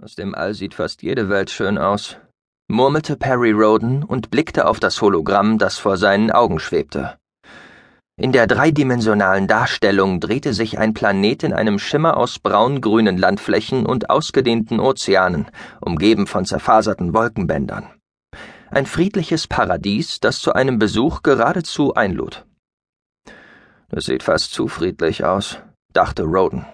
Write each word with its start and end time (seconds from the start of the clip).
Aus 0.00 0.14
dem 0.14 0.34
All 0.34 0.54
sieht 0.54 0.72
fast 0.72 1.02
jede 1.02 1.28
Welt 1.28 1.50
schön 1.50 1.76
aus, 1.76 2.16
murmelte 2.66 3.14
Perry 3.14 3.50
Roden 3.50 4.02
und 4.02 4.30
blickte 4.30 4.66
auf 4.66 4.80
das 4.80 5.02
Hologramm, 5.02 5.58
das 5.58 5.76
vor 5.76 5.98
seinen 5.98 6.30
Augen 6.30 6.58
schwebte. 6.58 7.18
In 8.16 8.32
der 8.32 8.46
dreidimensionalen 8.46 9.48
Darstellung 9.48 10.18
drehte 10.18 10.54
sich 10.54 10.78
ein 10.78 10.94
Planet 10.94 11.42
in 11.42 11.52
einem 11.52 11.78
Schimmer 11.78 12.16
aus 12.16 12.38
braun-grünen 12.38 13.18
Landflächen 13.18 13.84
und 13.84 14.08
ausgedehnten 14.08 14.80
Ozeanen, 14.80 15.50
umgeben 15.82 16.26
von 16.26 16.46
zerfaserten 16.46 17.12
Wolkenbändern. 17.12 17.90
Ein 18.70 18.86
friedliches 18.86 19.46
Paradies, 19.46 20.20
das 20.20 20.40
zu 20.40 20.54
einem 20.54 20.78
Besuch 20.78 21.22
geradezu 21.22 21.92
einlud. 21.92 22.46
Das 23.90 24.06
sieht 24.06 24.22
fast 24.22 24.52
zu 24.52 24.68
friedlich 24.68 25.26
aus, 25.26 25.58
dachte 25.92 26.22
Roden. 26.22 26.64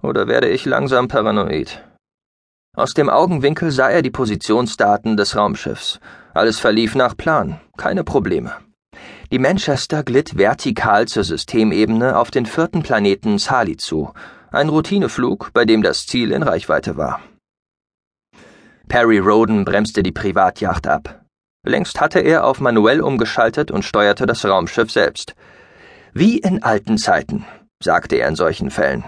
Oder 0.00 0.28
werde 0.28 0.48
ich 0.48 0.64
langsam 0.64 1.08
paranoid? 1.08 1.82
Aus 2.76 2.92
dem 2.92 3.08
Augenwinkel 3.08 3.70
sah 3.70 3.88
er 3.88 4.02
die 4.02 4.10
Positionsdaten 4.10 5.16
des 5.16 5.34
Raumschiffs. 5.34 5.98
Alles 6.34 6.60
verlief 6.60 6.94
nach 6.94 7.16
Plan, 7.16 7.58
keine 7.78 8.04
Probleme. 8.04 8.52
Die 9.32 9.38
Manchester 9.38 10.02
glitt 10.02 10.36
vertikal 10.36 11.08
zur 11.08 11.24
Systemebene 11.24 12.18
auf 12.18 12.30
den 12.30 12.44
vierten 12.44 12.82
Planeten 12.82 13.38
Sali 13.38 13.78
zu, 13.78 14.12
ein 14.52 14.68
Routineflug, 14.68 15.52
bei 15.54 15.64
dem 15.64 15.80
das 15.80 16.06
Ziel 16.06 16.32
in 16.32 16.42
Reichweite 16.42 16.98
war. 16.98 17.22
Perry 18.88 19.20
Roden 19.20 19.64
bremste 19.64 20.02
die 20.02 20.12
Privatjacht 20.12 20.86
ab. 20.86 21.24
Längst 21.64 21.98
hatte 21.98 22.20
er 22.20 22.44
auf 22.44 22.60
manuell 22.60 23.00
umgeschaltet 23.00 23.70
und 23.70 23.86
steuerte 23.86 24.26
das 24.26 24.44
Raumschiff 24.44 24.92
selbst. 24.92 25.34
Wie 26.12 26.36
in 26.36 26.62
alten 26.62 26.98
Zeiten, 26.98 27.46
sagte 27.82 28.16
er 28.16 28.28
in 28.28 28.36
solchen 28.36 28.70
Fällen, 28.70 29.02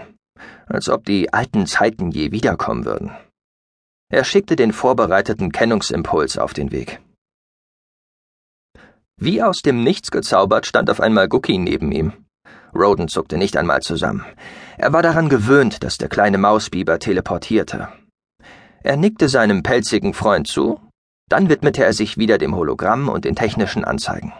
als 0.65 0.89
ob 0.89 1.05
die 1.05 1.31
alten 1.31 1.67
Zeiten 1.67 2.09
je 2.09 2.31
wiederkommen 2.31 2.85
würden. 2.85 3.11
Er 4.11 4.23
schickte 4.23 4.55
den 4.55 4.73
vorbereiteten 4.73 5.51
Kennungsimpuls 5.51 6.37
auf 6.37 6.53
den 6.53 6.71
Weg. 6.71 6.99
Wie 9.17 9.43
aus 9.43 9.61
dem 9.61 9.83
Nichts 9.83 10.09
gezaubert 10.09 10.65
stand 10.65 10.89
auf 10.89 10.99
einmal 10.99 11.27
Gucky 11.27 11.57
neben 11.59 11.91
ihm. 11.91 12.13
Roden 12.73 13.07
zuckte 13.07 13.37
nicht 13.37 13.55
einmal 13.55 13.81
zusammen. 13.81 14.25
Er 14.77 14.93
war 14.93 15.03
daran 15.03 15.29
gewöhnt, 15.29 15.83
dass 15.83 15.97
der 15.97 16.09
kleine 16.09 16.37
Mausbiber 16.37 16.97
teleportierte. 16.97 17.89
Er 18.81 18.97
nickte 18.97 19.29
seinem 19.29 19.61
pelzigen 19.61 20.13
Freund 20.13 20.47
zu, 20.47 20.79
dann 21.27 21.49
widmete 21.49 21.83
er 21.83 21.93
sich 21.93 22.17
wieder 22.17 22.37
dem 22.37 22.55
Hologramm 22.55 23.09
und 23.09 23.25
den 23.25 23.35
technischen 23.35 23.83
Anzeigen. 23.83 24.33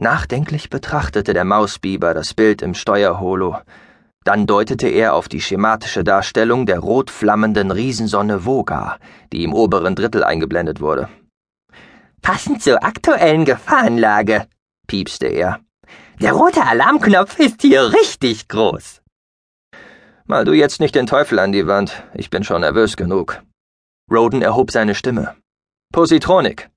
Nachdenklich 0.00 0.70
betrachtete 0.70 1.34
der 1.34 1.44
Mausbiber 1.44 2.14
das 2.14 2.32
Bild 2.32 2.62
im 2.62 2.74
Steuerholo, 2.74 3.58
dann 4.28 4.46
deutete 4.46 4.88
er 4.88 5.14
auf 5.14 5.26
die 5.30 5.40
schematische 5.40 6.04
Darstellung 6.04 6.66
der 6.66 6.80
rot 6.80 7.10
flammenden 7.10 7.70
Riesensonne 7.70 8.44
Voga, 8.44 8.98
die 9.32 9.42
im 9.42 9.54
oberen 9.54 9.94
Drittel 9.94 10.22
eingeblendet 10.22 10.82
wurde. 10.82 11.08
Passend 12.20 12.62
zur 12.62 12.84
aktuellen 12.84 13.46
Gefahrenlage, 13.46 14.46
piepste 14.86 15.28
er. 15.28 15.60
Der 16.20 16.34
rote 16.34 16.62
Alarmknopf 16.62 17.38
ist 17.38 17.62
hier 17.62 17.90
richtig 17.94 18.48
groß. 18.48 19.00
Mal 20.26 20.44
du 20.44 20.52
jetzt 20.52 20.78
nicht 20.78 20.94
den 20.94 21.06
Teufel 21.06 21.38
an 21.38 21.52
die 21.52 21.66
Wand, 21.66 22.02
ich 22.12 22.28
bin 22.28 22.44
schon 22.44 22.60
nervös 22.60 22.98
genug. 22.98 23.42
Roden 24.10 24.42
erhob 24.42 24.70
seine 24.70 24.94
Stimme. 24.94 25.36
Positronik. 25.90 26.68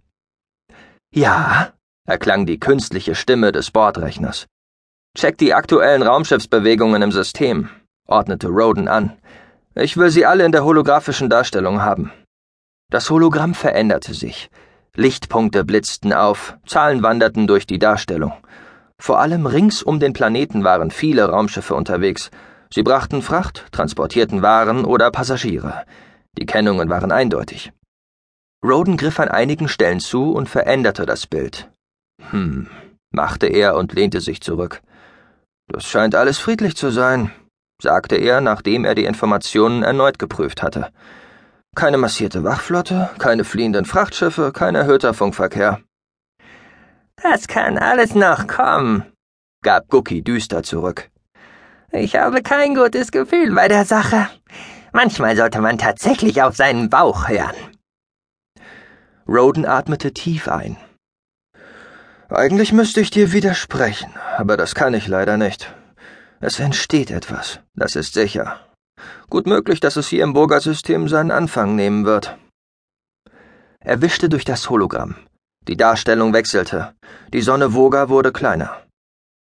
Ja, 1.14 1.74
erklang 2.08 2.46
die 2.46 2.62
künstliche 2.62 3.14
Stimme 3.14 3.52
des 3.52 3.72
Bordrechners. 3.72 4.48
Check 5.14 5.38
die 5.38 5.54
aktuellen 5.54 6.04
Raumschiffsbewegungen 6.04 7.02
im 7.02 7.12
System, 7.12 7.70
ordnete 8.08 8.48
Roden 8.48 8.88
an. 8.88 9.18
Ich 9.76 9.98
will 9.98 10.10
sie 10.10 10.26
alle 10.26 10.46
in 10.46 10.54
der 10.54 10.64
holographischen 10.64 11.30
Darstellung 11.30 11.82
haben. 11.82 12.12
Das 12.90 13.10
Hologramm 13.10 13.54
veränderte 13.54 14.14
sich. 14.14 14.50
Lichtpunkte 14.96 15.66
blitzten 15.66 16.14
auf, 16.14 16.58
Zahlen 16.66 17.04
wanderten 17.04 17.46
durch 17.46 17.68
die 17.68 17.80
Darstellung. 17.80 18.34
Vor 18.98 19.20
allem 19.20 19.46
rings 19.46 19.84
um 19.84 20.00
den 20.00 20.14
Planeten 20.14 20.64
waren 20.64 20.92
viele 20.92 21.30
Raumschiffe 21.30 21.76
unterwegs. 21.76 22.32
Sie 22.74 22.84
brachten 22.84 23.22
Fracht, 23.22 23.66
transportierten 23.72 24.42
Waren 24.42 24.86
oder 24.86 25.12
Passagiere. 25.12 25.84
Die 26.38 26.46
Kennungen 26.46 26.90
waren 26.90 27.12
eindeutig. 27.12 27.74
Roden 28.64 28.96
griff 28.96 29.20
an 29.20 29.28
einigen 29.28 29.68
Stellen 29.68 30.00
zu 30.00 30.32
und 30.32 30.48
veränderte 30.48 31.06
das 31.06 31.28
Bild. 31.28 31.70
Hm, 32.30 32.68
machte 33.12 33.48
er 33.48 33.76
und 33.76 33.94
lehnte 33.94 34.22
sich 34.22 34.40
zurück. 34.40 34.82
Das 35.74 35.86
scheint 35.86 36.16
alles 36.16 36.38
friedlich 36.38 36.76
zu 36.76 36.90
sein, 36.90 37.32
sagte 37.82 38.18
er, 38.18 38.42
nachdem 38.42 38.84
er 38.84 38.94
die 38.94 39.06
Informationen 39.06 39.84
erneut 39.84 40.20
geprüft 40.20 40.62
hatte. 40.62 40.92
Keine 41.76 41.98
massierte 41.98 42.44
Wachflotte, 42.44 43.10
keine 43.20 43.46
fliehenden 43.46 43.86
Frachtschiffe, 43.86 44.52
kein 44.52 44.76
erhöhter 44.76 45.14
Funkverkehr. 45.14 45.80
Das 47.24 47.48
kann 47.48 47.78
alles 47.78 48.16
noch 48.16 48.48
kommen, 48.48 49.06
gab 49.64 49.88
Gucky 49.88 50.22
düster 50.22 50.64
zurück. 50.64 51.10
Ich 51.94 52.18
habe 52.18 52.42
kein 52.42 52.76
gutes 52.76 53.12
Gefühl 53.12 53.54
bei 53.56 53.70
der 53.70 53.86
Sache. 53.86 54.28
Manchmal 54.92 55.38
sollte 55.38 55.62
man 55.62 55.78
tatsächlich 55.78 56.42
auf 56.42 56.58
seinen 56.58 56.90
Bauch 56.90 57.30
hören. 57.30 57.56
Roden 59.26 59.66
atmete 59.66 60.14
tief 60.14 60.50
ein. 60.50 60.76
Eigentlich 62.34 62.72
müsste 62.72 63.02
ich 63.02 63.10
dir 63.10 63.34
widersprechen, 63.34 64.14
aber 64.38 64.56
das 64.56 64.74
kann 64.74 64.94
ich 64.94 65.06
leider 65.08 65.36
nicht. 65.36 65.76
Es 66.40 66.62
entsteht 66.62 67.12
etwas, 67.12 67.60
das 67.76 67.98
ist 67.98 68.14
sicher. 68.14 68.62
Gut 69.30 69.48
möglich, 69.48 69.82
dass 69.82 69.98
es 69.98 70.08
hier 70.08 70.24
im 70.24 70.32
Burger-System 70.32 71.10
seinen 71.10 71.32
Anfang 71.32 71.76
nehmen 71.76 72.06
wird. 72.06 72.38
Er 73.82 74.02
wischte 74.02 74.30
durch 74.30 74.46
das 74.46 74.70
Hologramm. 74.70 75.16
Die 75.68 75.76
Darstellung 75.76 76.32
wechselte. 76.32 76.94
Die 77.34 77.42
Sonne 77.42 77.74
Voga 77.74 78.08
wurde 78.08 78.32
kleiner. 78.32 78.82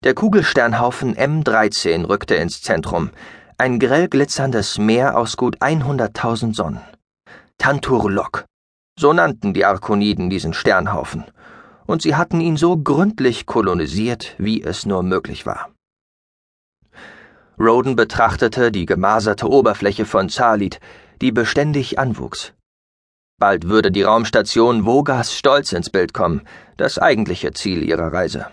Der 0.04 0.14
Kugelsternhaufen 0.14 1.16
M13 1.16 2.04
rückte 2.04 2.36
ins 2.36 2.62
Zentrum, 2.62 3.10
ein 3.56 3.80
grell 3.80 4.06
glitzerndes 4.06 4.78
Meer 4.78 5.18
aus 5.18 5.36
gut 5.36 5.58
100.000 5.58 6.54
Sonnen. 6.54 6.80
Tanturlok. 7.58 8.44
So 8.96 9.12
nannten 9.12 9.52
die 9.52 9.64
Arkoniden 9.64 10.30
diesen 10.30 10.54
Sternhaufen 10.54 11.24
und 11.88 12.02
sie 12.02 12.14
hatten 12.14 12.40
ihn 12.40 12.56
so 12.56 12.76
gründlich 12.76 13.46
kolonisiert, 13.46 14.34
wie 14.38 14.62
es 14.62 14.84
nur 14.84 15.02
möglich 15.02 15.46
war. 15.46 15.72
Roden 17.58 17.96
betrachtete 17.96 18.70
die 18.70 18.86
gemaserte 18.86 19.48
Oberfläche 19.48 20.04
von 20.04 20.28
Zalit, 20.28 20.78
die 21.20 21.32
beständig 21.32 21.98
anwuchs. 21.98 22.52
Bald 23.40 23.68
würde 23.68 23.90
die 23.90 24.02
Raumstation 24.02 24.84
Vogas 24.84 25.34
stolz 25.34 25.72
ins 25.72 25.90
Bild 25.90 26.12
kommen, 26.12 26.42
das 26.76 26.98
eigentliche 26.98 27.52
Ziel 27.52 27.82
ihrer 27.82 28.12
Reise. 28.12 28.46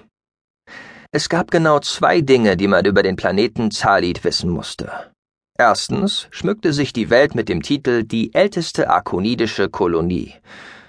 Es 1.11 1.27
gab 1.29 1.51
genau 1.51 1.79
zwei 1.79 2.21
Dinge, 2.21 2.55
die 2.55 2.67
man 2.67 2.85
über 2.85 3.03
den 3.03 3.15
Planeten 3.15 3.69
Zalit 3.69 4.23
wissen 4.23 4.49
musste. 4.49 5.11
Erstens 5.57 6.27
schmückte 6.31 6.73
sich 6.73 6.93
die 6.93 7.09
Welt 7.09 7.35
mit 7.35 7.47
dem 7.47 7.61
Titel 7.61 8.03
Die 8.03 8.33
älteste 8.33 8.89
arkonidische 8.89 9.69
Kolonie. 9.69 10.33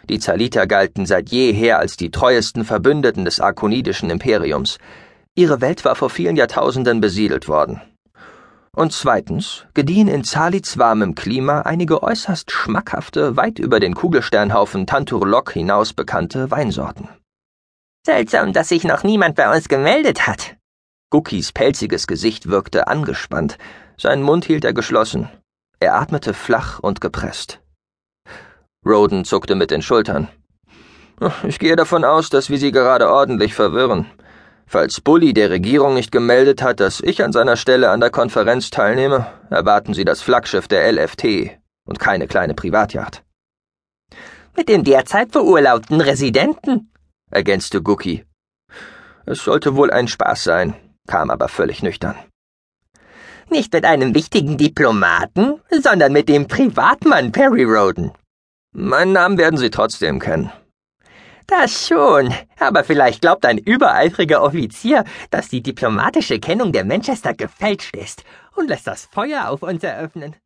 Die 0.09 0.21
Zaliter 0.21 0.67
galten 0.67 1.05
seit 1.05 1.31
jeher 1.31 1.79
als 1.79 1.97
die 1.97 2.11
treuesten 2.11 2.65
Verbündeten 2.65 3.25
des 3.25 3.41
arkonidischen 3.41 4.09
Imperiums. 4.11 4.79
Ihre 5.35 5.61
Welt 5.61 5.85
war 5.85 5.97
vor 5.97 6.11
vielen 6.11 6.37
Jahrtausenden 6.37 7.01
besiedelt 7.01 7.49
worden. 7.49 7.81
Und 8.77 8.93
zweitens 8.93 9.67
gediehen 9.75 10.07
in 10.07 10.23
Zalits 10.23 10.79
warmem 10.79 11.15
Klima 11.15 11.63
einige 11.63 12.03
äußerst 12.03 12.53
schmackhafte, 12.53 13.37
weit 13.37 13.59
über 13.59 13.81
den 13.81 13.95
Kugelsternhaufen 13.95 14.87
Tanturlok 14.87 15.53
hinaus 15.53 15.93
bekannte 15.93 16.51
Weinsorten. 16.51 17.09
Seltsam, 18.05 18.53
dass 18.53 18.69
sich 18.69 18.85
noch 18.85 19.03
niemand 19.03 19.35
bei 19.35 19.53
uns 19.53 19.69
gemeldet 19.69 20.27
hat. 20.27 20.57
Guckis 21.11 21.53
pelziges 21.53 22.07
Gesicht 22.07 22.49
wirkte 22.49 22.87
angespannt, 22.87 23.59
seinen 23.97 24.23
Mund 24.23 24.45
hielt 24.45 24.65
er 24.65 24.75
geschlossen. 24.75 25.29
Er 25.81 25.95
atmete 25.95 26.35
flach 26.35 26.79
und 26.79 27.01
gepresst. 27.01 27.61
Roden 28.87 29.25
zuckte 29.25 29.55
mit 29.55 29.71
den 29.71 29.83
Schultern. 29.83 30.29
Ich 31.47 31.59
gehe 31.59 31.77
davon 31.77 32.05
aus, 32.05 32.29
dass 32.29 32.51
wir 32.51 32.59
Sie 32.59 32.73
gerade 32.73 33.11
ordentlich 33.11 33.55
verwirren. 33.55 34.07
Falls 34.67 35.01
Bully 35.01 35.33
der 35.33 35.51
Regierung 35.51 35.95
nicht 35.95 36.13
gemeldet 36.13 36.63
hat, 36.63 36.81
dass 36.81 37.01
ich 37.01 37.23
an 37.23 37.33
seiner 37.33 37.57
Stelle 37.57 37.91
an 37.91 38.01
der 38.01 38.11
Konferenz 38.11 38.71
teilnehme, 38.71 39.27
erwarten 39.49 39.95
Sie 39.95 40.05
das 40.05 40.23
Flaggschiff 40.23 40.69
der 40.69 40.93
LFT 40.93 41.59
und 41.87 41.99
keine 41.99 42.27
kleine 42.27 42.55
Privatjacht. 42.55 43.23
Mit 44.57 44.69
dem 44.69 44.85
derzeit 44.85 45.31
beurlaubten 45.31 46.01
Residenten, 46.01 46.91
ergänzte 47.31 47.83
Gucky. 47.83 48.25
Es 49.25 49.45
sollte 49.45 49.77
wohl 49.77 49.91
ein 49.91 50.09
Spaß 50.09 50.45
sein, 50.45 50.75
kam 51.07 51.31
aber 51.31 51.49
völlig 51.49 51.83
nüchtern. 51.83 52.17
Nicht 53.49 53.73
mit 53.73 53.85
einem 53.85 54.15
wichtigen 54.15 54.57
Diplomaten, 54.57 55.61
sondern 55.71 56.13
mit 56.13 56.29
dem 56.29 56.49
Privatmann 56.49 57.33
Perry 57.33 57.65
Roden. 57.65 58.13
Meinen 58.79 59.13
Namen 59.13 59.39
werden 59.39 59.57
Sie 59.57 59.71
trotzdem 59.71 60.21
kennen. 60.21 60.53
Das 61.47 61.89
schon, 61.89 62.35
aber 62.61 62.85
vielleicht 62.85 63.23
glaubt 63.23 63.47
ein 63.47 63.57
übereifriger 63.57 64.43
Offizier, 64.43 65.05
dass 65.31 65.49
die 65.49 65.63
diplomatische 65.63 66.39
Kennung 66.41 66.73
der 66.73 66.85
Manchester 66.85 67.33
gefälscht 67.33 67.97
ist 67.97 68.23
und 68.55 68.69
lässt 68.69 68.87
das 68.87 69.07
Feuer 69.07 69.49
auf 69.49 69.63
uns 69.63 69.83
eröffnen. 69.83 70.37